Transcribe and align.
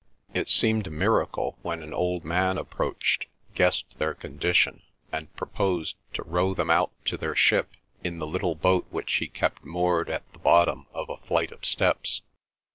It 0.33 0.49
seemed 0.49 0.87
a 0.87 0.89
miracle 0.89 1.59
when 1.61 1.83
an 1.83 1.93
old 1.93 2.25
man 2.25 2.57
approached, 2.57 3.27
guessed 3.53 3.99
their 3.99 4.15
condition, 4.15 4.81
and 5.11 5.31
proposed 5.35 5.95
to 6.15 6.23
row 6.23 6.55
them 6.55 6.71
out 6.71 6.91
to 7.05 7.17
their 7.17 7.35
ship 7.35 7.69
in 8.03 8.17
the 8.17 8.25
little 8.25 8.55
boat 8.55 8.87
which 8.89 9.13
he 9.17 9.27
kept 9.27 9.63
moored 9.63 10.09
at 10.09 10.23
the 10.33 10.39
bottom 10.39 10.87
of 10.91 11.11
a 11.11 11.17
flight 11.17 11.51
of 11.51 11.63
steps. 11.65 12.23